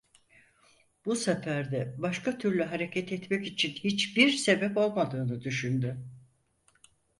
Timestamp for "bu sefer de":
1.05-1.95